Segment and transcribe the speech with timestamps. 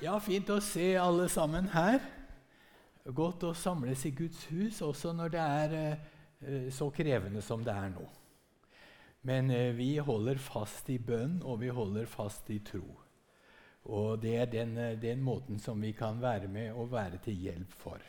[0.00, 1.98] Ja, fint å se alle sammen her.
[3.12, 7.74] Godt å samles i Guds hus, også når det er eh, så krevende som det
[7.74, 8.06] er nå.
[9.28, 12.86] Men eh, vi holder fast i bønn, og vi holder fast i tro.
[13.92, 17.36] Og det er den, eh, den måten som vi kan være med og være til
[17.36, 18.00] hjelp for.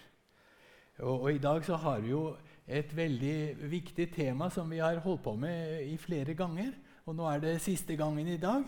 [1.01, 2.23] Og, og, I dag så har vi jo
[2.71, 6.71] et veldig viktig tema som vi har holdt på med i flere ganger.
[7.03, 8.63] Og nå er det siste gangen i dag.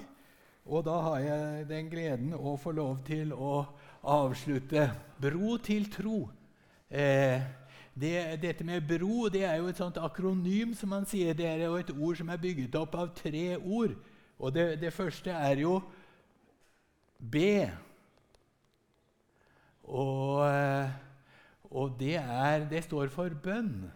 [0.65, 3.65] Og da har jeg den gleden å få lov til å
[4.03, 4.87] avslutte
[5.19, 6.21] Bro til tro.
[6.87, 7.41] Eh,
[7.93, 11.35] det, dette med bro det er jo et sånt akronym, som man sier.
[11.37, 13.93] Det er jo et ord som er bygget opp av tre ord.
[14.39, 15.77] Og det, det første er jo
[17.19, 17.43] B.
[19.83, 20.89] Og, eh,
[21.71, 23.91] og det, er, det står for bønn.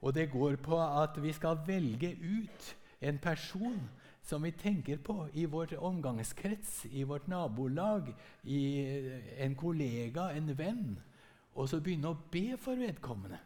[0.00, 3.78] Og det går på at vi skal velge ut en person
[4.22, 8.10] som vi tenker på i vår omgangskrets, i vårt nabolag,
[8.44, 8.62] i
[9.38, 10.98] en kollega, en venn,
[11.54, 13.38] og så begynne å be for vedkommende.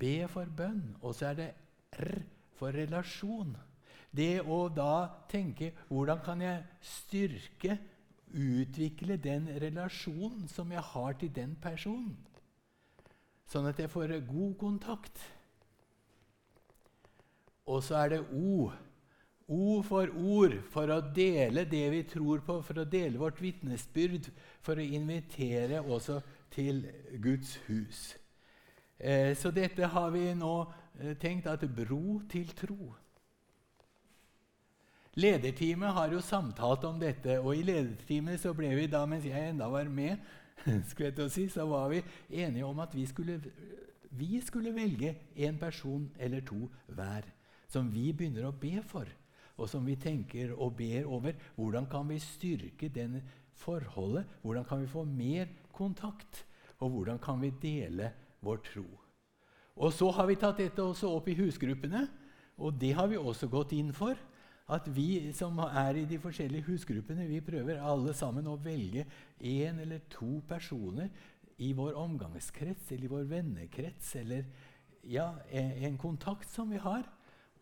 [0.00, 0.94] Be for bønn.
[1.02, 1.48] Og så er det
[2.00, 2.22] R
[2.56, 3.56] for relasjon.
[4.10, 7.78] Det å da tenke hvordan kan jeg styrke,
[8.30, 12.14] utvikle den relasjonen som jeg har til den personen,
[13.50, 15.18] sånn at jeg får god kontakt.
[17.66, 18.70] Og så er det O.
[19.50, 24.28] O for ord, for å dele det vi tror på, for å dele vårt vitnesbyrd,
[24.62, 26.20] for å invitere også
[26.54, 26.84] til
[27.18, 28.12] Guds hus.
[29.00, 30.54] Eh, så dette har vi nå
[31.00, 32.92] eh, tenkt at bro til tro.
[35.18, 39.50] Lederteamet har jo samtalt om dette, og i lederteamet så ble vi da, mens jeg
[39.50, 40.22] enda var med,
[41.34, 43.40] si, så var vi enige om at vi skulle,
[44.14, 47.26] vi skulle velge en person eller to hver
[47.70, 49.08] som vi begynner å be for,
[49.60, 51.36] og som vi tenker og ber over.
[51.56, 53.20] Hvordan kan vi styrke den
[53.60, 54.26] forholdet?
[54.42, 56.44] Hvordan kan vi få mer kontakt?
[56.80, 58.10] Og hvordan kan vi dele
[58.40, 58.86] vår tro?
[59.80, 62.08] Og Så har vi tatt dette også opp i husgruppene,
[62.60, 64.16] og det har vi også gått inn for.
[64.70, 69.06] At vi som er i de forskjellige husgruppene, vi prøver alle sammen å velge
[69.40, 71.08] én eller to personer
[71.58, 74.44] i vår omgangskrets eller i vår vennekrets eller
[75.02, 77.02] ja, en kontakt som vi har,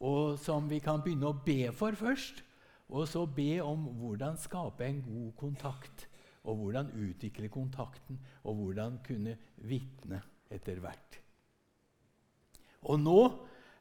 [0.01, 2.45] og som vi kan begynne å be for først.
[2.89, 6.07] Og så be om hvordan skape en god kontakt,
[6.49, 11.19] og hvordan utvikle kontakten, og hvordan kunne vitne etter hvert.
[12.89, 13.21] Og nå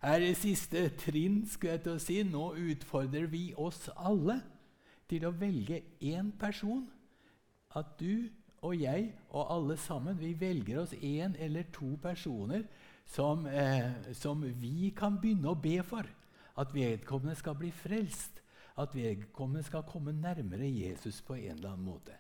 [0.02, 1.46] er det siste trinn.
[1.48, 2.18] skal jeg til å si.
[2.24, 4.42] Nå utfordrer vi oss alle
[5.08, 6.88] til å velge én person.
[7.76, 8.28] At du
[8.66, 12.66] og jeg og alle sammen vi velger oss én eller to personer
[13.08, 16.08] som, eh, som vi kan begynne å be for.
[16.58, 18.42] At vedkommende skal bli frelst.
[18.78, 22.18] At vedkommende skal komme nærmere Jesus på en eller annen måte.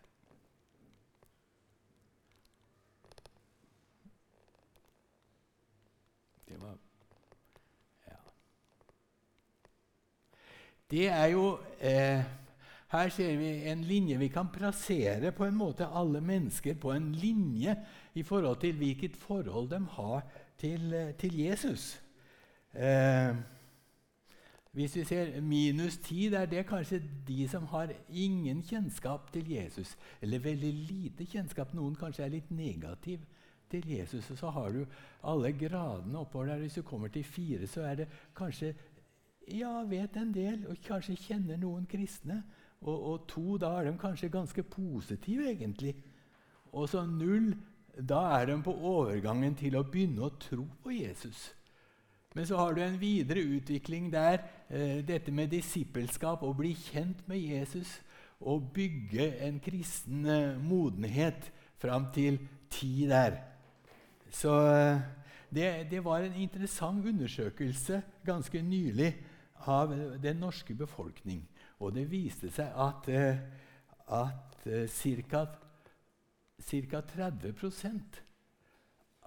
[6.48, 6.78] Det var
[8.08, 8.18] Ja.
[10.90, 12.24] Det er jo eh,
[12.88, 17.12] Her ser vi en linje vi kan plassere på en måte alle mennesker på en
[17.12, 17.76] linje
[18.14, 20.24] i forhold til hvilket forhold de har
[20.58, 22.04] til, eh, til Jesus.
[22.74, 23.36] Eh,
[24.72, 29.98] hvis vi ser minus 10, er det kanskje de som har ingen kjennskap til Jesus.
[30.22, 31.74] Eller veldig lite kjennskap.
[31.74, 33.20] Noen kanskje er litt negativ
[33.70, 34.32] til Jesus.
[34.32, 34.86] Og så har du
[35.24, 36.58] alle gradene oppover der.
[36.58, 38.76] Hvis du kommer til fire, så er det kanskje
[39.48, 42.44] ja, vet en del, og kanskje kjenner noen kristne.
[42.82, 45.96] Og, og to, da er de kanskje ganske positive, egentlig.
[46.72, 47.56] Og så null
[47.98, 51.52] da er de på overgangen til å begynne å tro på Jesus.
[52.36, 54.44] Men så har du en videre utvikling der.
[54.70, 57.98] Eh, dette med disippelskap, å bli kjent med Jesus
[58.46, 61.50] og bygge en kristen eh, modenhet
[61.82, 62.38] fram til
[62.70, 63.40] ti der.
[64.30, 65.00] Så eh,
[65.50, 69.14] det, det, var en interessant undersøkelse ganske nylig
[69.66, 71.42] av den norske befolkning.
[71.80, 73.40] Og det viste seg at, eh,
[74.08, 75.46] at eh, ca
[76.58, 77.02] ca.
[77.02, 78.22] 30%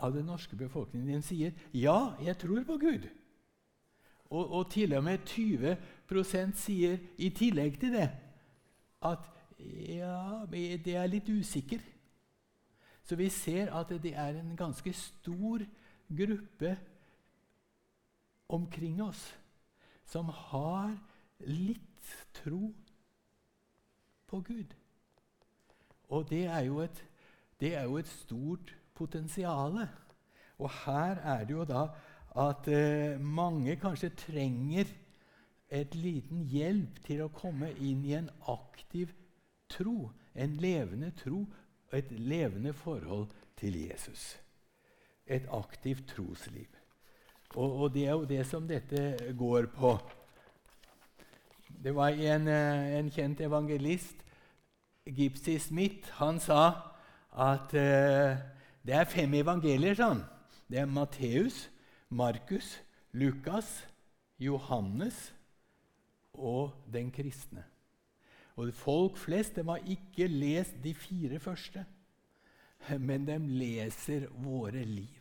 [0.00, 3.08] av den norske befolkningen sier ja, jeg tror på Gud.
[4.30, 8.08] Og, og til og med 20% sier i tillegg til det
[9.06, 9.26] at
[9.60, 11.82] ja, det er litt usikker.
[13.04, 15.64] Så vi ser at det er en ganske stor
[16.10, 16.76] gruppe
[18.50, 19.22] omkring oss
[20.06, 20.94] som har
[21.46, 22.70] litt tro
[24.30, 24.74] på Gud.
[26.10, 27.04] Og det er jo et
[27.60, 29.78] det er jo et stort potensial.
[30.58, 31.86] Og her er det jo da
[32.40, 34.84] at eh, mange kanskje trenger
[35.70, 39.12] et liten hjelp til å komme inn i en aktiv
[39.70, 41.44] tro, en levende tro
[41.90, 43.28] og et levende forhold
[43.58, 44.36] til Jesus.
[45.26, 46.68] Et aktivt trosliv.
[47.54, 49.94] Og, og det er jo det som dette går på.
[51.82, 54.26] Det var en, eh, en kjent evangelist,
[55.06, 56.89] Gipsy Smith, han sa
[57.32, 58.38] at eh,
[58.82, 59.94] det er fem evangelier.
[59.94, 60.22] sånn.
[60.70, 61.68] Det er Matteus,
[62.10, 62.78] Markus,
[63.12, 63.68] Lukas,
[64.38, 65.32] Johannes
[66.34, 67.64] og den kristne.
[68.56, 71.84] Og Folk flest de har ikke lest de fire første,
[72.98, 75.18] men de leser våre liv.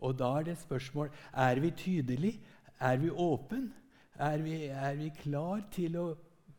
[0.00, 2.40] Og da er det et spørsmål er vi tydelige,
[2.78, 3.72] er vi åpne,
[4.14, 6.06] er vi, er vi klar til å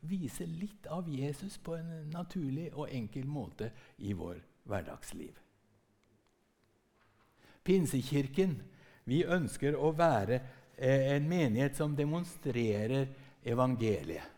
[0.07, 5.35] vise litt av Jesus på en naturlig og enkel måte i vår hverdagsliv.
[7.65, 8.55] Pinsekirken
[9.09, 10.39] vi ønsker å være
[10.77, 13.09] eh, en menighet som demonstrerer
[13.43, 14.37] evangeliet.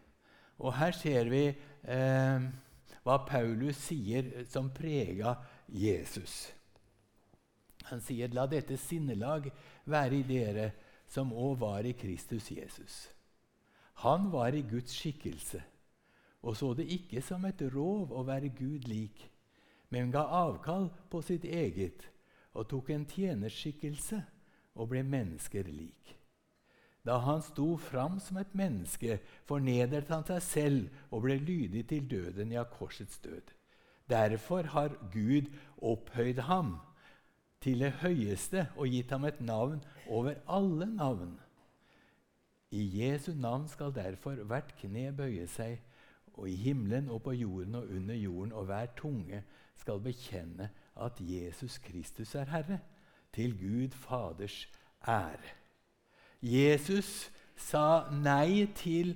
[0.61, 2.47] Og her ser vi eh,
[3.01, 5.35] hva Paulus sier som prega
[5.67, 6.51] Jesus.
[7.89, 9.49] Han sier, 'La dette sinnelag
[9.89, 10.67] være i dere
[11.09, 13.09] som òg var i Kristus Jesus.'
[14.01, 15.59] Han var i Guds skikkelse
[16.41, 19.27] og så det ikke som et rov å være Gud lik,
[19.91, 22.07] men ga avkall på sitt eget
[22.55, 24.21] og tok en tjenerskikkelse
[24.75, 26.15] og ble mennesker lik.
[27.05, 29.17] Da han sto fram som et menneske,
[29.49, 33.55] fornedret han seg selv og ble lydig til døden, ja, korsets død.
[34.09, 35.49] Derfor har Gud
[35.81, 36.75] opphøyd ham
[37.61, 41.39] til det høyeste og gitt ham et navn over alle navn.
[42.71, 45.81] I Jesu navn skal derfor hvert kne bøye seg,
[46.33, 49.43] og i himmelen og på jorden og under jorden, og hver tunge
[49.81, 50.69] skal bekjenne
[51.01, 52.79] at Jesus Kristus er Herre,
[53.33, 54.67] til Gud Faders
[55.07, 55.55] ære.
[56.41, 59.15] Jesus sa nei til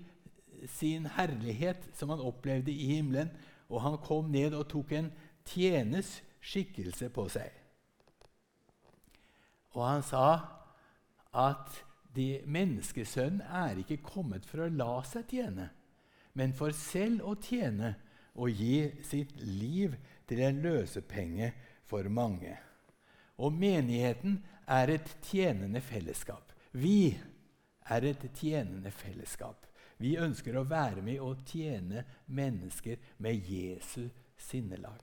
[0.69, 3.31] sin herlighet som han opplevde i himmelen,
[3.69, 5.11] og han kom ned og tok en
[5.45, 7.49] tjenes skikkelse på seg.
[9.75, 10.27] Og han sa
[11.35, 11.81] at
[12.15, 15.69] de, menneskesønnen er ikke kommet for å la seg tjene,
[16.37, 17.95] men for selv å tjene
[18.35, 19.95] og gi sitt liv
[20.27, 21.51] til en løsepenge
[21.87, 22.57] for mange.
[23.37, 26.51] Og menigheten er et tjenende fellesskap.
[26.71, 27.15] Vi
[27.89, 29.65] er et tjenende fellesskap.
[29.97, 34.99] Vi ønsker å være med og tjene mennesker med Jesu sinnelag.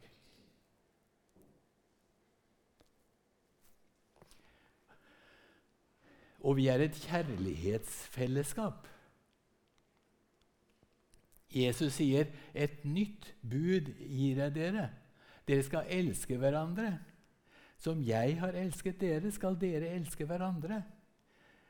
[6.42, 8.88] Og vi er et kjærlighetsfellesskap.
[11.54, 14.90] Jesus sier, 'Et nytt bud gir jeg dere.'
[15.48, 16.98] Dere skal elske hverandre.
[17.76, 20.82] Som jeg har elsket dere, skal dere elske hverandre.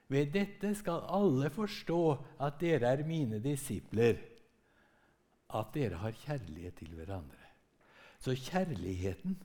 [0.09, 2.03] Ved dette skal alle forstå
[2.41, 4.19] at dere er mine disipler,
[5.55, 7.49] at dere har kjærlighet til hverandre.
[8.21, 9.43] Så kjærligheten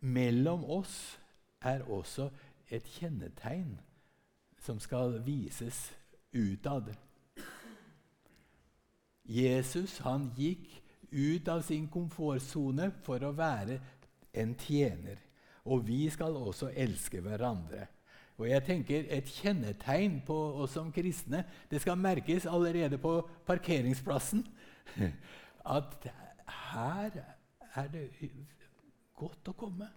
[0.00, 1.20] mellom oss
[1.60, 2.30] er også
[2.70, 3.76] et kjennetegn
[4.62, 5.92] som skal vises
[6.34, 6.94] utad.
[9.24, 10.68] Jesus han gikk
[11.12, 13.78] ut av sin komfortsone for å være
[14.32, 15.20] en tjener.
[15.68, 17.86] Og vi skal også elske hverandre.
[18.40, 20.34] Og jeg tenker Et kjennetegn på
[20.64, 24.46] oss som kristne det skal merkes allerede på parkeringsplassen.
[25.78, 26.08] At
[26.72, 27.20] her
[27.74, 28.08] er det
[29.14, 29.88] godt å komme.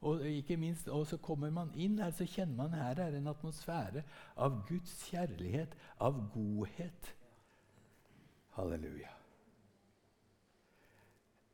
[0.00, 3.30] Og ikke minst, og så kommer man inn her, så kjenner man her er en
[3.32, 4.04] atmosfære
[4.36, 7.14] av Guds kjærlighet, av godhet.
[8.58, 9.10] Halleluja.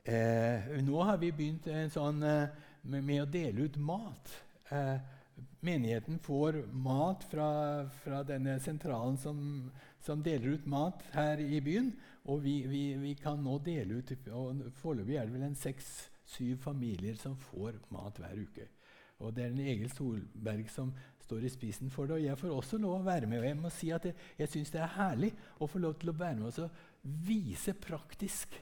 [0.05, 2.55] Eh, nå har vi begynt sånn, eh,
[2.89, 4.33] med, å dele ut mat.
[4.73, 4.97] Eh,
[5.61, 7.49] menigheten får mat fra,
[8.01, 9.39] fra denne sentralen som,
[10.01, 11.93] som, deler ut mat her i byen.
[12.25, 14.15] Og vi, vi, vi kan nå dele ut
[14.81, 18.71] Foreløpig er det vel en seks-syv familier som får mat hver uke.
[19.23, 20.93] Og Det er en Egil Solberg som
[21.25, 22.19] står i spissen for det.
[22.19, 23.41] Og jeg får også lov å være med.
[23.41, 26.13] Og jeg må si at jeg, jeg syns det er herlig å få lov til
[26.13, 26.83] å være med og
[27.25, 28.57] vise praktisk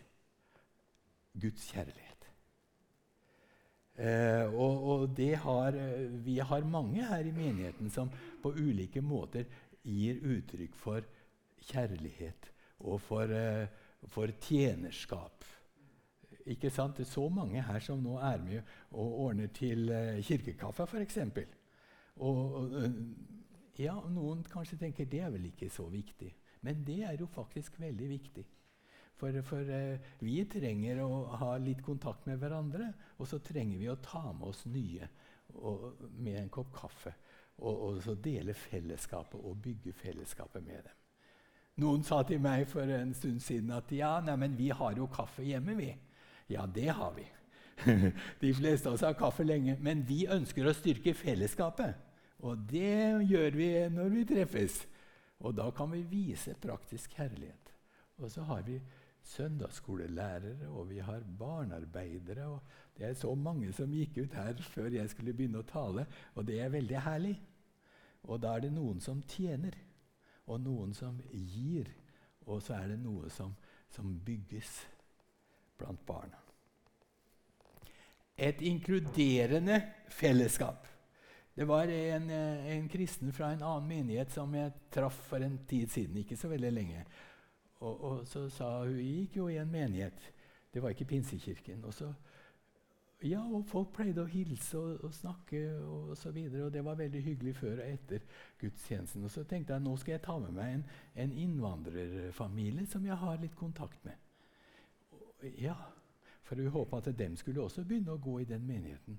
[1.32, 2.12] Guds kjærlighet.
[4.02, 8.09] Eh, og, og har, eh, vi har mange her i menigheten som
[8.42, 9.44] på ulike måter
[9.85, 11.04] gir uttrykk for
[11.68, 12.49] kjærlighet
[12.88, 13.68] og for, eh,
[14.09, 15.44] for tjenerskap.
[16.46, 16.96] Ikke sant?
[16.96, 21.18] Det er så mange her som nå er med og ordner til eh, kirkekaffe, f.eks.
[22.16, 22.96] Og, og eh,
[23.78, 26.32] ja, noen kanskje tenker det er vel ikke så viktig.
[26.62, 28.44] Men det er jo faktisk veldig viktig.
[29.18, 33.90] For, for uh, vi trenger å ha litt kontakt med hverandre, og så trenger vi
[33.90, 35.06] å ta med oss nye
[35.54, 37.14] og, med en kopp kaffe.
[37.62, 40.99] Og, og, så dele fellesskapet og bygge fellesskapet med dem.
[41.82, 45.06] Noen sa til meg for en stund siden at ja, nei, men vi har jo
[45.12, 45.92] kaffe hjemme, vi.
[46.52, 47.26] Ja, det har vi.
[48.40, 51.97] De fleste av oss har kaffe lenge, men vi ønsker å styrke fellesskapet.
[52.42, 54.82] Og det gjør vi når vi treffes.
[55.42, 57.71] Og da kan vi vise praktisk kjærlighet.
[58.23, 58.78] Og så har vi
[59.23, 62.47] søndagsskolelærere, og vi har barnearbeidere.
[62.47, 62.61] og
[62.97, 66.47] Det er så mange som gikk ut her før jeg skulle begynne å tale, og
[66.47, 67.37] det er veldig herlig.
[68.23, 69.75] Og da er det noen som tjener,
[70.47, 71.90] og noen som gir,
[72.47, 73.54] og så er det noe som,
[73.90, 74.80] som bygges
[75.78, 76.41] blant barna.
[78.37, 80.87] Et inkluderende fellesskap.
[81.55, 85.91] Det var en, en, kristen fra en annen menighet som jeg traff for en tid
[85.91, 86.17] siden.
[86.17, 87.05] ikke så veldig lenge.
[87.83, 90.33] Og, og så sa hun gikk jo i en menighet.
[90.73, 91.85] Det var ikke Pinsekirken.
[91.85, 92.09] Og, så,
[93.23, 96.85] ja, og folk pleide å hilse og, og snakke og, og, så videre, og det
[96.85, 98.25] var veldig hyggelig før og etter
[98.62, 99.25] gudstjenesten.
[99.29, 100.87] Og så tenkte jeg nå skal jeg ta med meg en,
[101.27, 104.17] en innvandrerfamilie som jeg har litt kontakt med.
[105.59, 105.77] ja,
[106.52, 109.14] For hun håpa at dem skulle også begynne å gå i den menigheten.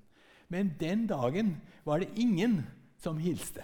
[0.54, 2.60] Men den dagen var det ingen
[3.02, 3.64] som hilste.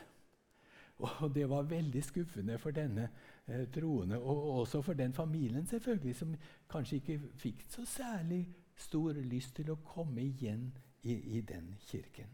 [0.98, 3.06] Og det var veldig skuffende for denne
[3.46, 6.34] eh, troende, og også for den familien selvfølgelig, som
[6.70, 10.66] kanskje ikke fikk så særlig stor lyst til å komme igjen
[11.04, 12.34] i, i den kirken.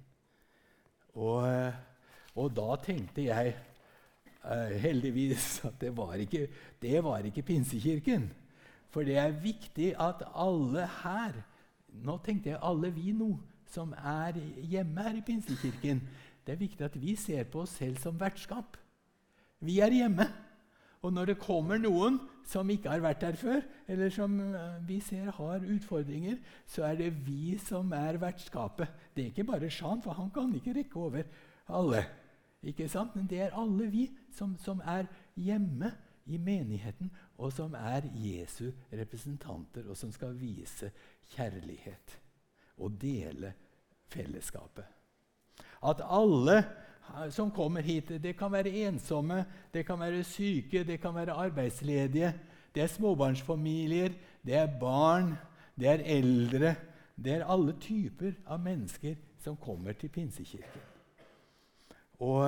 [1.19, 1.83] Og, eh,
[2.35, 6.47] og, da tenkte jeg eh, heldigvis at det var, ikke,
[6.79, 8.31] det var ikke Pinsekirken.
[8.95, 11.35] For det er viktig at alle her
[12.05, 13.33] Nå tenkte jeg alle vi nå
[13.71, 14.37] som er
[14.71, 16.01] hjemme her i Pinsekirken,
[16.45, 18.77] det er viktig at vi ser på oss selv som vertskap.
[19.63, 20.27] Vi er hjemme.
[21.03, 24.99] Og når det kommer noen som ikke har vært der før, eller som eh, vi
[25.03, 26.37] ser har utfordringer,
[26.67, 28.91] så er det vi som er vertskapet.
[29.15, 31.27] Det er ikke bare Sjan, for han kan ikke rekke over
[31.67, 32.05] alle.
[32.63, 33.15] Ikke sant?
[33.15, 35.91] Men det er alle vi som, som er hjemme
[36.25, 40.91] i menigheten, og som er Jesu representanter, og som skal vise
[41.35, 42.19] kjærlighet
[42.77, 43.53] og dele
[44.09, 44.85] fellesskapet.
[45.85, 46.63] At alle
[47.29, 52.33] som kommer hit Det kan være ensomme, det kan være syke, det kan være arbeidsledige.
[52.75, 54.11] Det er småbarnsfamilier,
[54.45, 55.35] det er barn,
[55.79, 56.75] det er eldre.
[57.15, 60.81] Det er alle typer av mennesker som kommer til Pinsekirken.
[62.19, 62.41] Og,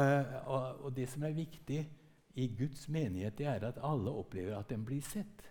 [0.45, 1.89] og, og det som er viktig
[2.37, 5.47] i Guds menighet, det er at alle opplever at den blir sett.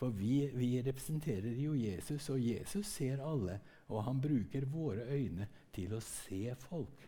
[0.00, 3.58] For vi, vi, representerer jo Jesus, og Jesus ser alle.
[3.92, 7.04] Og han bruker våre øyne til å se folk.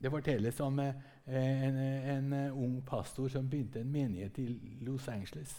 [0.00, 0.96] Det fortelles om eh,
[1.28, 1.78] en,
[2.16, 5.52] en, ung pastor som begynte en menighet i Los Angeles.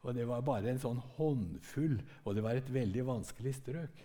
[0.00, 4.00] Og Det var bare en sånn håndfull, og det var et veldig vanskelig strøk.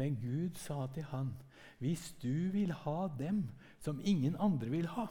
[0.00, 1.36] Men Gud sa til han,
[1.78, 3.44] 'Hvis du vil ha dem
[3.78, 5.06] som ingen andre vil ha,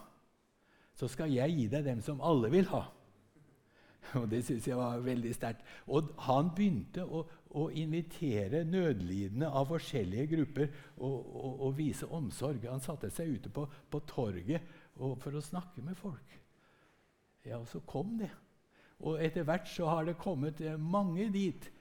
[0.96, 2.86] så skal jeg gi deg dem som alle vil ha.'
[4.20, 5.66] Og Det syns jeg var veldig sterkt.
[5.88, 7.24] Og han begynte å,
[7.58, 12.68] å, invitere nødlidende av forskjellige grupper og, og, og, vise omsorg.
[12.70, 16.38] Han satte seg ute på, på torget for å snakke med folk.
[17.46, 18.32] Ja, og så kom det.
[19.06, 21.72] Og etter hvert så har det kommet eh, mange dit,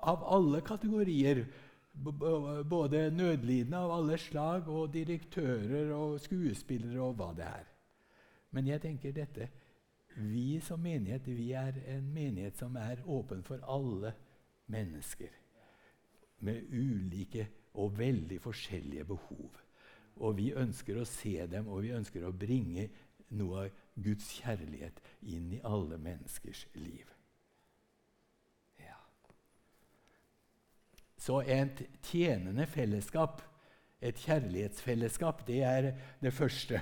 [0.00, 1.42] av alle kategorier.
[2.00, 7.66] Både nødlidende av alle slag og direktører og skuespillere og hva det er.
[8.50, 9.48] Men jeg tenker dette
[10.16, 14.12] vi som menighet vi er en menighet som er åpen for alle
[14.70, 15.30] mennesker.
[16.40, 19.60] Med ulike og veldig forskjellige behov.
[20.20, 22.88] Og vi ønsker å se dem, og vi ønsker å bringe
[23.38, 24.98] noe av Guds kjærlighet
[25.30, 27.06] inn i alle menneskers liv.
[28.80, 28.98] Ja.
[31.16, 33.44] Så et tjenende fellesskap,
[34.00, 36.80] et kjærlighetsfellesskap, det er det første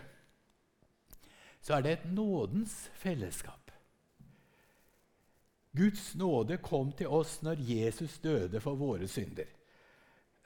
[1.60, 3.72] så er det et nådens fellesskap.
[5.76, 9.46] Guds nåde kom til oss når Jesus døde for våre synder.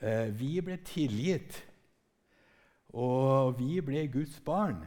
[0.03, 1.63] Eh, vi ble tilgitt,
[2.93, 4.83] og vi ble Guds barn.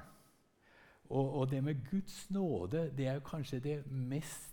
[1.10, 4.52] Og, det med Guds nåde det er kanskje det mest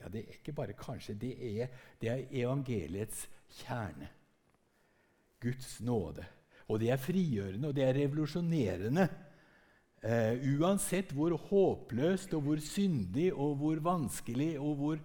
[0.00, 1.68] Ja, det er ikke bare kanskje, det er,
[2.00, 3.26] det er evangeliets
[3.60, 4.08] kjerne.
[5.40, 6.24] Guds nåde.
[6.72, 9.04] Og det er frigjørende, og det er revolusjonerende.
[10.02, 15.02] Uh, uansett hvor håpløst og hvor syndig og hvor vanskelig og hvor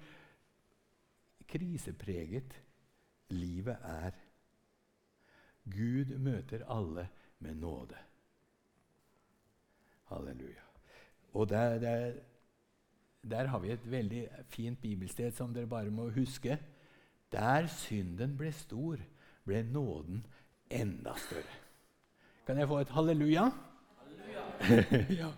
[1.48, 2.56] krisepreget
[3.30, 4.16] livet er.
[5.70, 7.08] Gud møter alle
[7.40, 7.98] med nåde.
[10.10, 10.66] Halleluja.
[11.34, 12.14] Og der, der,
[13.30, 16.58] der, har vi et veldig fint bibelsted som dere bare må huske.
[17.32, 18.98] Der synden ble stor,
[19.46, 20.26] ble nåden
[20.72, 21.58] enda større.
[22.48, 23.50] Kan jeg få et halleluja?
[25.22, 25.32] ja.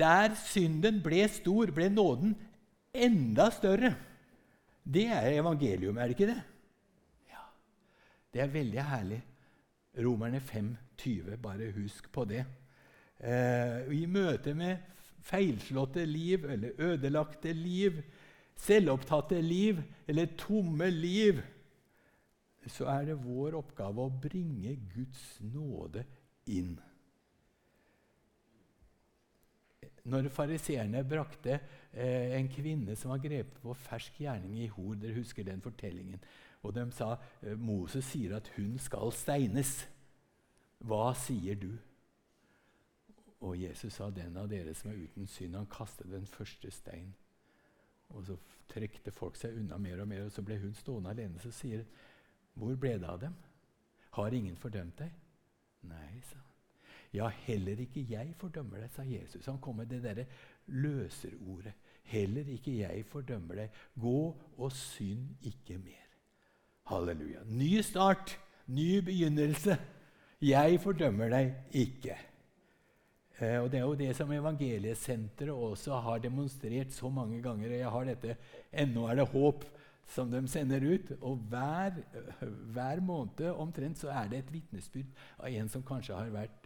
[0.00, 2.34] Der synden ble stor, ble nåden
[2.94, 3.94] enda større.
[4.84, 6.40] Det er evangelium, er det ikke det?
[7.30, 7.44] Ja.
[8.32, 9.20] Det er veldig herlig.
[10.00, 11.36] Romerne 5, 20.
[11.42, 12.44] Bare husk på det.
[13.20, 14.78] Eh, I møte med
[15.22, 18.00] feilslåtte liv eller ødelagte liv,
[18.56, 21.40] selvopptatte liv eller tomme liv,
[22.66, 26.04] så er det vår oppgave å bringe Guds nåde
[26.52, 26.78] inn.
[30.04, 31.58] Når fariseerne brakte
[31.92, 36.22] eh, en kvinne som var grepet på fersk gjerning i hor Dere husker den fortellingen.
[36.62, 39.74] Og de sa eh, Moses sier at hun skal steines.
[40.80, 41.72] Hva sier du?
[43.40, 47.14] Og Jesus sa, 'Den av dere som er uten synd, han kastet den første stein.'
[48.10, 48.36] Og Så
[48.68, 51.38] trekte folk seg unna mer og mer, og så ble hun stående alene.
[51.38, 51.84] Så sier
[52.54, 53.34] 'Hvor ble det av dem?
[54.10, 55.12] Har ingen fordømt deg?'
[55.82, 56.49] Nei, sa han.
[57.12, 59.46] Ja, heller ikke jeg fordømmer deg, sa Jesus.
[59.50, 60.26] Han kom med det derre
[60.66, 61.74] løserordet.
[62.10, 63.80] Heller ikke jeg fordømmer deg.
[64.00, 64.20] Gå
[64.58, 66.06] og synd ikke mer.
[66.90, 67.42] Halleluja.
[67.46, 68.36] Ny start,
[68.66, 69.76] ny begynnelse.
[70.42, 72.16] Jeg fordømmer deg ikke.
[73.40, 77.68] Eh, og Det er jo det som Evangeliesenteret også har demonstrert så mange ganger.
[77.68, 78.36] og jeg har dette,
[78.72, 79.64] Ennå er det håp,
[80.06, 81.12] som de sender ut.
[81.20, 81.90] Og hver,
[82.72, 85.06] hver måned omtrent så er det et vitnesbyrd
[85.38, 86.59] av en som kanskje har vært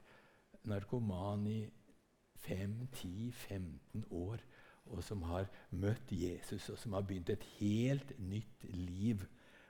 [0.64, 1.60] narkoman i
[2.44, 4.42] 5-10-15 år,
[4.84, 9.24] og som har møtt Jesus, og som har begynt et helt nytt liv.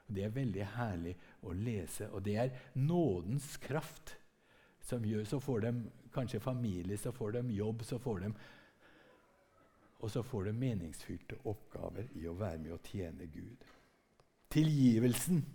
[0.07, 2.09] Og Det er veldig herlig å lese.
[2.11, 4.17] Og det er nådens kraft
[4.85, 5.71] som gjør Så får de
[6.13, 8.33] kanskje familie, så får de jobb, så får de
[9.99, 13.63] Og så får de meningsfylte oppgaver i å være med og tjene Gud.
[14.49, 15.45] Tilgivelsen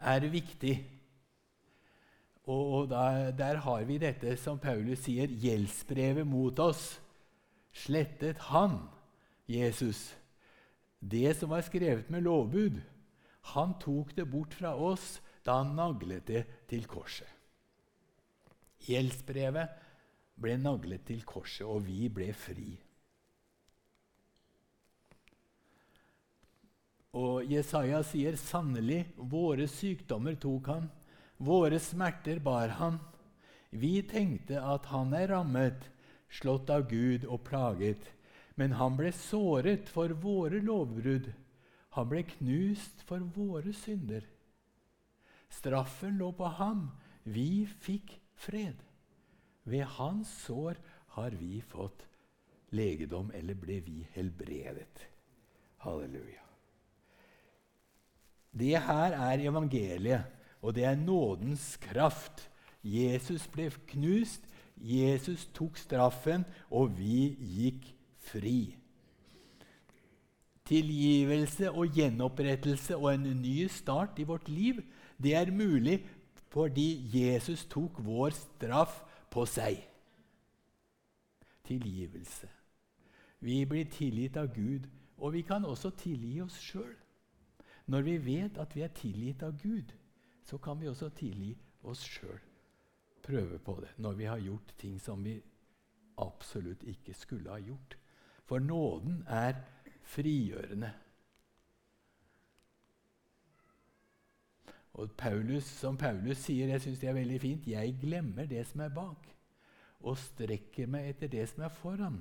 [0.00, 0.93] er viktig.
[2.44, 6.98] Og, der, der, har vi dette som Paulus sier, gjeldsbrevet mot oss.
[7.72, 8.82] Slettet han,
[9.48, 10.12] Jesus,
[11.00, 12.82] det som var skrevet med lovbud.
[13.54, 17.28] Han tok det bort fra oss da han naglet det til korset.
[18.84, 19.80] Gjeldsbrevet
[20.40, 22.74] ble naglet til korset, og vi ble fri.
[27.14, 30.88] Og Jesaja sier sannelig, våre sykdommer tok han,
[31.44, 32.98] våre smerter bar han.
[33.70, 35.88] Vi tenkte at han er rammet,
[36.30, 38.10] slått av Gud og plaget.
[38.54, 41.32] Men han ble såret for våre lovbrudd.
[41.98, 44.24] Han ble knust for våre synder.
[45.50, 46.88] Straffen lå på ham.
[47.22, 48.78] Vi fikk fred.
[49.64, 50.78] Ved hans sår
[51.16, 52.06] har vi fått
[52.74, 55.06] legedom, eller ble vi helbredet.
[55.84, 56.42] Halleluja.
[58.54, 60.30] Det her er evangeliet,
[60.64, 62.48] og det er nådens kraft.
[62.84, 64.46] Jesus ble knust,
[64.76, 67.90] Jesus tok straffen, og vi gikk
[68.24, 68.76] fri.
[70.64, 74.80] Tilgivelse og gjenopprettelse og en ny start i vårt liv
[75.22, 76.00] det er mulig
[76.48, 79.82] fordi Jesus tok vår straff på seg.
[81.64, 82.48] Tilgivelse.
[83.44, 84.86] Vi blir tilgitt av Gud,
[85.18, 86.94] og vi kan også tilgi oss sjøl.
[87.86, 89.92] Når vi vet at vi er tilgitt av Gud,
[90.44, 91.54] så kan vi også tilgi
[91.88, 92.40] oss sjøl.
[93.24, 95.38] Prøve på det når vi har gjort ting som vi
[96.20, 97.96] absolutt ikke skulle ha gjort.
[98.44, 99.56] For nåden er
[100.04, 100.92] frigjørende.
[104.94, 108.84] Og Paulus, Som Paulus sier, jeg synes det er veldig fint, jeg glemmer det som
[108.84, 109.26] er bak,
[110.06, 112.20] og strekker meg etter det som er foran,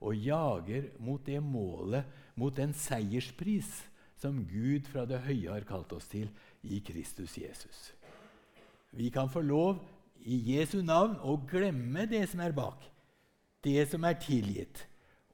[0.00, 3.70] og jager mot det målet, mot den seierspris
[4.18, 7.92] som Gud fra det høye har kalt oss til i Kristus Jesus.
[8.90, 9.78] Vi kan få lov
[10.20, 12.82] i Jesu navn å glemme det som er bak,
[13.64, 14.84] det som er tilgitt,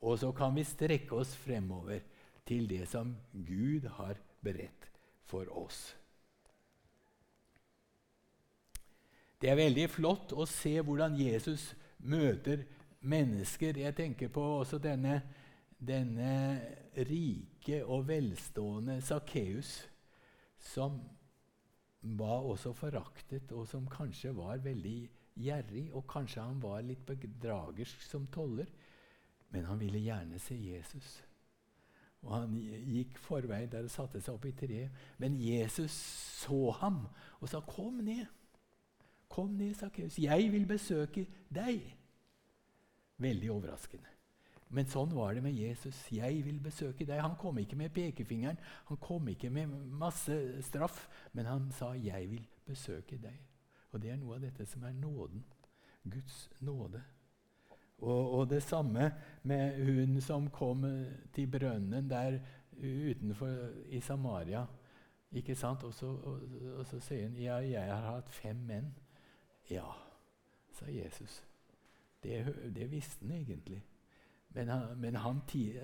[0.03, 2.05] og så kan vi strekke oss fremover
[2.47, 4.91] til det som Gud har beredt
[5.27, 5.97] for oss.
[9.41, 12.65] Det er veldig flott å se hvordan Jesus møter
[13.05, 13.77] mennesker.
[13.83, 15.21] Jeg tenker på også denne,
[15.77, 16.61] denne
[16.97, 19.83] rike og velstående Sakkeus,
[20.73, 20.97] som
[22.19, 24.99] var også foraktet, og som kanskje var veldig
[25.37, 28.71] gjerrig, og kanskje han var litt bedragersk som toller.
[29.51, 31.23] Men han ville gjerne se Jesus.
[32.27, 34.90] Og Han gikk forveien der og satte seg opp i treet.
[35.23, 35.95] Men Jesus
[36.42, 37.07] så ham
[37.40, 38.27] og sa, 'Kom ned'.
[39.29, 40.19] Kom ned, Sakkeus.
[40.19, 41.97] Jeg vil besøke deg.
[43.19, 44.15] Veldig overraskende.
[44.74, 45.98] Men sånn var det med Jesus.
[46.11, 47.20] Jeg vil besøke deg.
[47.22, 52.31] Han kom ikke med pekefingeren, han kom ikke med masse straff, men han sa 'Jeg
[52.31, 53.44] vil besøke deg'.
[53.92, 55.44] Og Det er noe av dette som er nåden.
[56.11, 57.02] Guds nåde.
[57.98, 60.85] Og, og, det samme med hun som kom
[61.33, 62.38] til brønnen der
[62.83, 64.66] utenfor i Samaria.
[65.33, 65.85] Ikke sant?
[65.85, 66.40] Og så, og,
[66.79, 68.94] og så sier hun ja, jeg har hatt fem menn.
[69.70, 69.88] Ja,
[70.72, 71.44] sa Jesus.
[72.22, 72.44] Det,
[72.76, 73.83] det visste han egentlig.
[74.57, 75.40] Men han, men han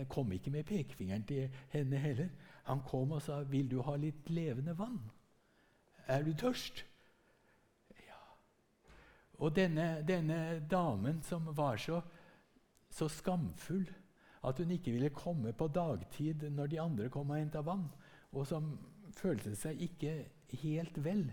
[0.08, 2.28] kom ikke med pekefingeren til henne heller.
[2.64, 5.10] Han kom og sa, 'Vil du ha litt levende vann?'
[6.08, 6.84] 'Er du tørst?'
[7.90, 8.22] Ja.
[9.34, 12.00] Og denne, denne damen som var så,
[12.90, 13.90] så, skamfull
[14.44, 17.90] at hun ikke ville komme på dagtid når de andre kom og henta vann,
[18.32, 18.78] og som
[19.12, 20.24] følte seg ikke
[20.62, 21.30] helt vel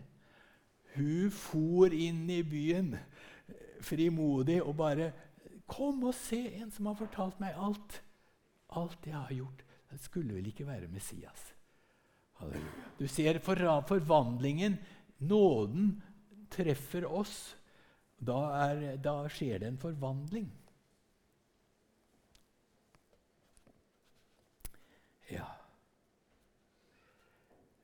[0.95, 2.95] Hun for inn i byen
[3.81, 5.11] frimodig og bare
[5.69, 8.01] 'Kom og se en som har fortalt meg alt.'
[8.69, 9.63] Alt jeg har gjort.
[9.89, 11.53] Det skulle vel ikke være Messias.
[12.37, 12.83] Halleluja.
[12.99, 13.55] Du ser for,
[13.87, 14.77] forvandlingen.
[15.19, 16.03] Nåden
[16.51, 17.57] treffer oss.
[18.19, 20.51] Da, er, da skjer det en forvandling.
[25.29, 25.45] Ja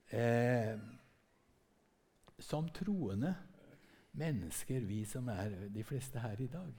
[0.10, 0.80] eh,
[2.40, 3.36] Som troende
[4.12, 6.74] mennesker, vi som er de fleste her i dag,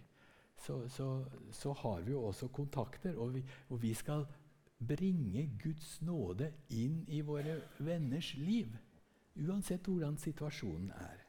[0.59, 3.17] så, så, så har vi jo også kontakter.
[3.17, 4.27] Og vi, og vi, skal
[4.87, 8.77] bringe Guds nåde inn i våre venners liv.
[9.37, 11.23] Uansett hvordan situasjonen er.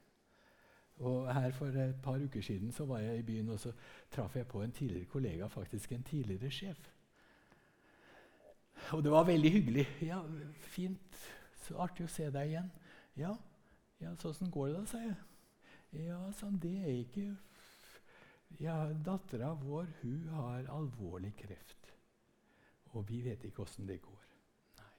[0.97, 3.71] Og her For et par uker siden så var jeg i byen og så
[4.11, 6.93] traff jeg på en tidligere kollega, faktisk en tidligere sjef.
[8.91, 9.87] Og det var veldig hyggelig.
[10.01, 10.21] Ja,
[10.57, 11.17] fint.
[11.67, 12.71] Så artig å se deg igjen.
[13.17, 13.35] Ja,
[14.01, 15.15] ja så åssen går det da, sa jeg.
[16.07, 17.35] Ja, sånn, det er ikke
[18.60, 21.91] Ja, dattera vår hun har alvorlig kreft.
[22.95, 24.23] Og vi vet ikke åssen det går.
[24.79, 24.93] Nei.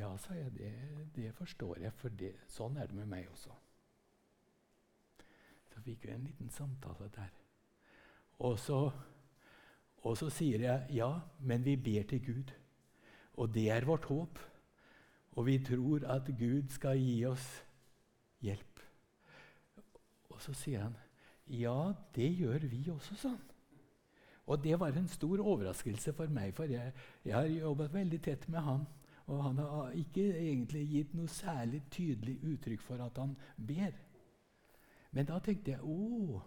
[0.00, 0.72] Ja, sa jeg, det,
[1.14, 3.54] det forstår jeg, for det, sånn er det med meg også.
[5.70, 7.30] Så fikk vi en liten samtale der.
[8.42, 8.80] Og så,
[10.02, 12.52] og så sier jeg ja, men vi ber til Gud.
[13.38, 14.38] Og det er vårt håp.
[15.34, 17.46] Og vi tror at Gud skal gi oss
[18.42, 18.82] hjelp.
[20.30, 20.94] Og så sier han,
[21.46, 23.40] 'Ja, det gjør vi også', sånn.
[24.46, 26.92] Og det var en stor overraskelse for meg, for jeg,
[27.24, 28.86] jeg har jobbet veldig tett med han.
[29.26, 33.94] Og han har ikke egentlig gitt noe særlig tydelig uttrykk for at han ber.
[35.16, 36.42] Men da tenkte jeg å,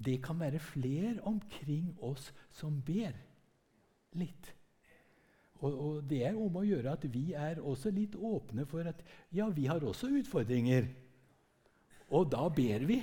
[0.00, 3.12] det kan være flere omkring oss som ber
[4.16, 4.52] litt.
[5.60, 9.00] Og, og, det er om å gjøre at vi er også litt åpne for at
[9.34, 10.88] ja, vi har også utfordringer.
[12.16, 13.00] Og da ber vi.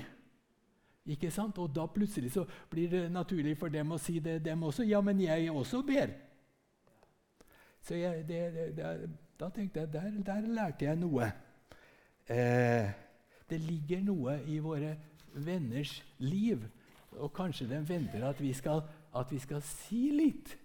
[1.05, 1.57] Ikke sant?
[1.59, 4.85] Og da plutselig så blir det naturlig for dem å si det, dem også.
[4.87, 6.13] Ja, men jeg også ber.
[7.83, 8.43] Så jeg, det,
[8.77, 11.27] det, da tenkte jeg der, der lærte jeg noe.
[12.31, 12.91] Eh,
[13.49, 14.95] det ligger noe i våre
[15.35, 16.63] venners liv.
[17.19, 18.81] Og kanskje de venter at vi skal,
[19.15, 20.55] at vi skal si litt.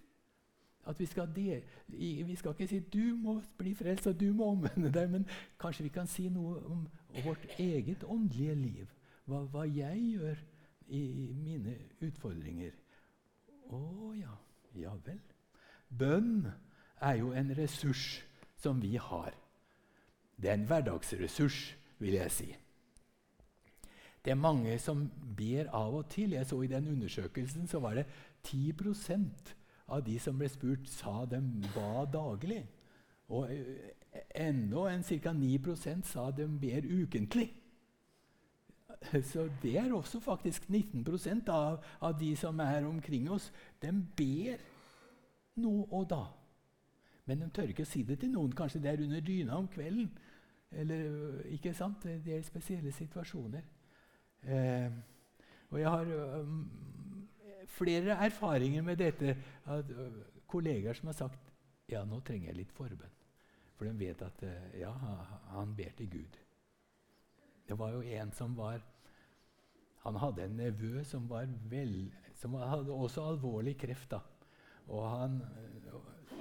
[0.87, 1.59] At vi skal, de,
[2.25, 5.27] vi skal ikke si 'du må bli frelst', og 'du må omvende deg', men
[5.59, 6.87] kanskje vi kan si noe om
[7.23, 8.87] vårt eget åndelige liv.
[9.29, 10.39] Hva, hva jeg gjør
[10.89, 11.01] i,
[11.37, 12.73] mine utfordringer.
[13.69, 13.81] Å
[14.17, 14.35] ja.
[14.77, 15.21] Ja vel.
[15.89, 16.47] Bønn
[17.01, 18.21] er jo en ressurs
[18.61, 19.33] som vi har.
[20.39, 21.59] Det er en hverdagsressurs,
[21.99, 22.49] vil jeg si.
[24.25, 25.05] Det er mange som
[25.37, 26.35] ber av og til.
[26.35, 28.05] Jeg så I den undersøkelsen så var det
[28.45, 29.53] 10%
[29.89, 31.39] av de som ble spurt, sa de
[31.73, 32.61] ba daglig.
[33.29, 33.89] Og eh,
[34.35, 35.33] enda en ca.
[35.33, 37.49] 9% sa de ber ukentlig.
[39.31, 43.51] Så det er også faktisk 19% av, av de som er omkring oss.
[43.81, 44.59] De ber
[45.59, 46.23] nå og da.
[47.25, 48.55] Men de tør ikke å si det til noen.
[48.57, 50.09] Kanskje det er under dyna om kvelden.
[50.71, 52.03] Eller, ikke sant?
[52.03, 53.63] Det er spesielle situasjoner.
[54.43, 54.91] Eh,
[55.69, 56.63] og jeg har um,
[57.69, 59.37] flere erfaringer med dette.
[59.65, 61.51] At, uh, kollegaer som har sagt
[61.89, 63.17] ja, nå trenger jeg litt forbønn.
[63.77, 64.93] For de vet at uh, ja,
[65.53, 66.39] han ber til Gud.
[67.69, 68.81] Det var jo en som var
[70.01, 71.27] Han hadde en nevø som,
[72.39, 74.09] som hadde også alvorlig kreft.
[74.11, 74.19] da.
[74.87, 75.41] Og han,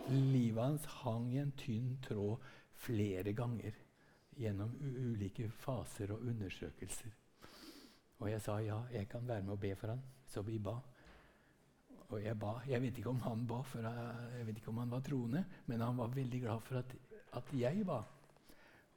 [0.08, 2.38] livet hans hang i en tynn tråd
[2.78, 3.74] flere ganger
[4.38, 7.10] gjennom ulike faser og undersøkelser.
[8.22, 10.04] Og jeg sa ja, jeg kan være med og be for han.
[10.26, 10.78] Så vi ba.
[12.08, 12.54] Og jeg ba.
[12.70, 15.84] Jeg vet ikke om han ba, for jeg vet ikke om han var troende, men
[15.84, 16.94] han var veldig glad for at,
[17.36, 18.00] at jeg ba.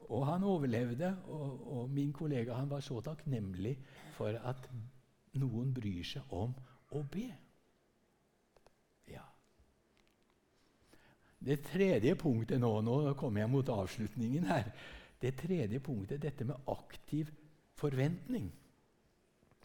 [0.09, 3.77] Og han overlevde, og, og, min kollega han var så takknemlig
[4.17, 4.67] for at
[5.39, 6.55] noen bryr seg om
[6.91, 7.27] å be.
[9.11, 9.23] Ja.
[11.39, 14.73] Det tredje punktet nå, nå kommer jeg mot avslutningen her.
[15.21, 17.31] Det tredje punktet dette med aktiv
[17.79, 18.51] forventning.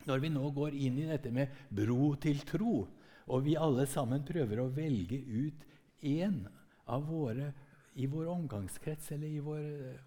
[0.07, 2.87] når vi nå går inn i dette med bro til tro,
[3.27, 5.65] og vi alle sammen prøver å velge ut
[6.07, 6.45] én
[6.87, 7.49] av våre
[7.97, 9.63] i vår omgangskrets eller i vår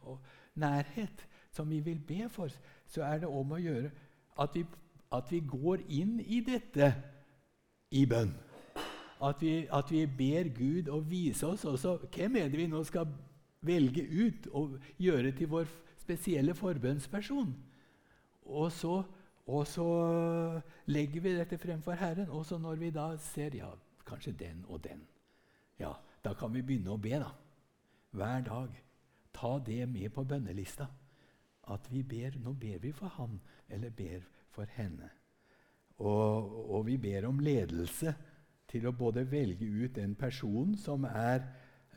[0.05, 0.17] uh,
[0.59, 2.49] nærhet som vi vil be for,
[2.87, 3.89] så er det om å gjøre
[4.39, 4.65] at vi,
[5.11, 6.93] at vi går inn i dette
[7.91, 8.35] i bønn.
[9.25, 12.83] At vi, at vi ber Gud å vise oss også hvem er det vi nå
[12.87, 13.09] skal
[13.65, 15.67] velge ut og gjøre til vår
[15.99, 17.51] spesielle forbønnsperson.
[18.49, 19.01] Og så,
[19.45, 19.89] og så
[20.85, 22.29] legger vi dette fremfor Herren.
[22.29, 23.73] Og så når vi da ser ja,
[24.07, 25.03] kanskje den og den,
[25.79, 25.91] ja,
[26.23, 27.17] da kan vi begynne å be.
[27.19, 27.33] da.
[28.11, 28.69] Hver dag.
[29.33, 30.87] Ta det med på bønnelista.
[31.69, 35.09] At vi ber, Nå ber vi for han eller ber for henne.
[35.97, 38.13] Og, og vi ber om ledelse
[38.69, 41.43] til å både velge ut en person som, er,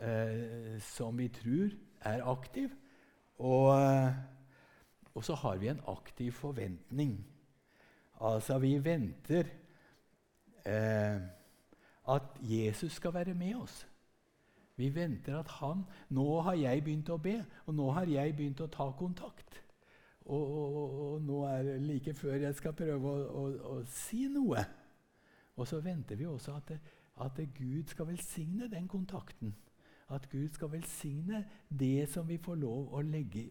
[0.01, 1.75] eh, som vi tror
[2.09, 2.72] er aktiv,
[3.38, 4.14] og, eh,
[5.14, 7.18] og, så har vi en aktiv forventning.
[8.20, 9.46] Altså, vi venter
[10.64, 11.20] eh,
[12.09, 13.87] at Jesus skal være med oss.
[14.82, 18.62] Vi venter at han Nå har jeg begynt å be, og nå har jeg begynt
[18.64, 19.60] å ta kontakt.
[20.26, 23.44] Og, og, og nå er det like før jeg skal prøve å, å,
[23.76, 24.62] å si noe.
[25.58, 26.74] Og så venter vi også at,
[27.22, 29.54] at Gud skal velsigne den kontakten.
[30.10, 33.48] At Gud skal velsigne det som vi får lov å legge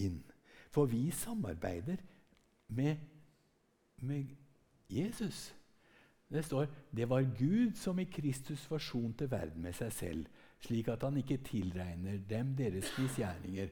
[0.00, 0.20] inn.
[0.70, 2.00] For vi samarbeider
[2.68, 2.96] med,
[4.00, 4.32] med
[4.88, 5.50] Jesus.
[6.30, 10.26] Det står det var Gud som i Kristus forsonte verden med seg selv,
[10.60, 13.68] slik at han ikke tilregner dem deres misgjerninger.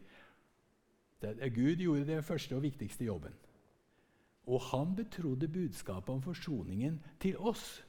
[1.55, 3.35] Gud gjorde den første og viktigste jobben.
[4.47, 7.85] Og han betrodde budskapet om forsoningen til oss.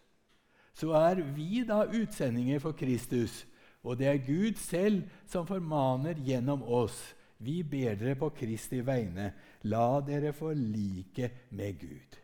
[0.73, 3.45] Så er vi da utsendinger for Kristus,
[3.83, 7.15] og det er Gud selv som formaner gjennom oss.
[7.39, 9.31] Vi ber dere på Kristi vegne,
[9.63, 12.17] la dere forlike med Gud.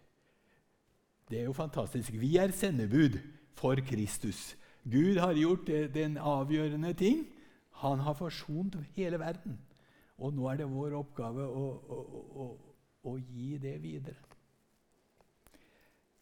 [1.30, 2.14] Det er jo fantastisk.
[2.20, 3.18] Vi er sendebud
[3.56, 4.56] for Kristus.
[4.92, 7.26] Gud har gjort den avgjørende ting.
[7.82, 9.60] Han har forsont hele verden.
[10.18, 12.00] Og nå er det vår oppgave å, å,
[12.44, 12.46] å,
[13.04, 14.22] å gi det videre.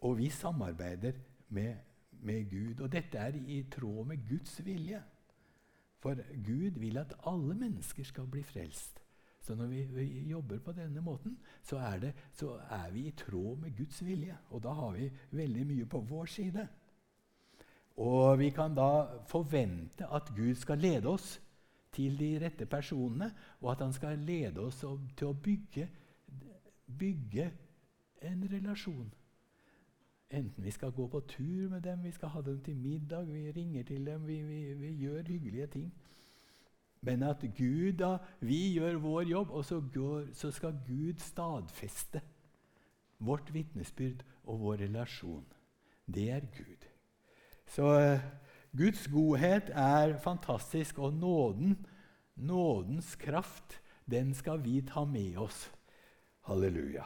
[0.04, 1.20] Og vi samarbeider
[1.56, 1.76] med,
[2.24, 2.82] med, Gud.
[2.82, 5.02] Og dette er i tråd med Guds vilje.
[6.04, 9.00] For Gud vil at alle mennesker skal bli frelst.
[9.44, 13.16] Så når vi, vi jobber på denne måten, så er, det, så er, vi i
[13.16, 14.38] tråd med Guds vilje.
[14.50, 16.68] Og da har vi veldig mye på vår side.
[18.02, 21.36] Og vi kan da forvente at Gud skal lede oss
[21.94, 23.30] til de rette personene,
[23.62, 24.80] og at han skal lede oss
[25.18, 25.90] til å bygge,
[27.00, 27.52] bygge
[28.26, 29.12] en relasjon.
[30.34, 33.52] Enten vi skal gå på tur med dem, vi skal ha dem til middag, vi
[33.52, 35.92] ringer til dem, vi, vi, vi gjør hyggelige ting.
[37.02, 42.22] Men at Gud da, vi gjør vår jobb, og så, går, så skal Gud stadfeste
[43.20, 45.46] vårt vitnesbyrd og vår relasjon.
[46.08, 46.93] Det er Gud.
[47.68, 48.20] Så uh,
[48.78, 51.86] Guds godhet er fantastisk, og nåden,
[52.36, 55.72] nådens kraft, den skal vi ta med oss.
[56.48, 57.06] Halleluja.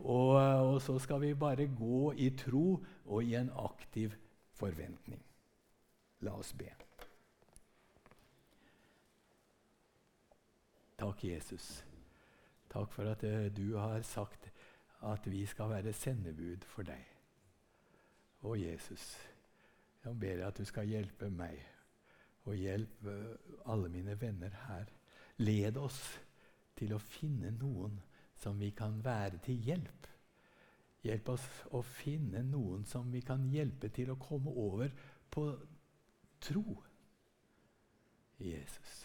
[0.00, 4.12] Og, og, så skal vi bare gå i tro og i en aktiv
[4.52, 5.22] forventning.
[6.20, 6.68] La oss be.
[10.98, 11.84] Takk, Jesus.
[12.70, 14.50] Takk for at uh, du har sagt
[15.02, 17.06] at vi skal være sendebud for deg.
[18.42, 19.14] Å, Jesus.
[20.04, 21.60] Jeg ber at du skal hjelpe meg
[22.48, 23.16] og hjelpe
[23.68, 24.88] alle mine venner her.
[25.40, 26.00] Led oss
[26.76, 27.98] til å finne noen
[28.40, 30.08] som vi kan være til hjelp.
[31.04, 34.92] Hjelp oss å finne noen som vi kan hjelpe til å komme over
[35.32, 35.46] på
[36.40, 36.64] tro.
[38.40, 38.96] Jesus.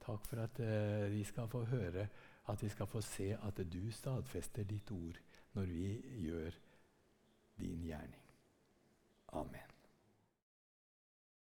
[0.00, 2.08] Takk for at uh, vi skal få høre,
[2.48, 5.20] at vi skal få se at du stadfester ditt ord
[5.54, 5.92] når vi
[6.24, 6.56] gjør
[7.60, 8.19] din gjerning.
[9.32, 9.69] Amen.